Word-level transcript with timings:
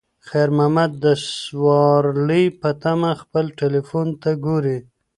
خیر 0.27 0.49
محمد 0.57 0.91
د 1.03 1.05
سوارلۍ 1.39 2.45
په 2.61 2.69
تمه 2.83 3.11
خپل 3.21 3.45
تلیفون 3.61 4.07
ته 4.21 4.31
ګوري. 4.45 4.77